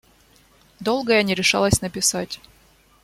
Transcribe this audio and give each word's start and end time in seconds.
Долго 0.79 1.13
я 1.13 1.21
не 1.21 1.35
решалась 1.35 1.81
написать. 1.83 2.41